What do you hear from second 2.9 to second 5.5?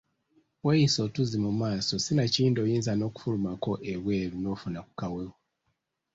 n’okufulumako ebweru n’ofuna ku kawewo.